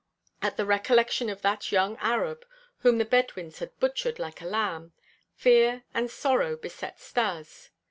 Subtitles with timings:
[0.41, 2.43] At the recollection of that young Arab,
[2.79, 4.93] whom the Bedouins had butchered like a lamb,
[5.35, 7.69] fear and sorrow beset Stas.